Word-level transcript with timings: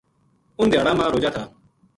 اُنھ 0.57 0.71
دھیاڑاں 0.71 0.95
ما 0.99 1.05
روجا 1.13 1.29
تھا 1.35 1.43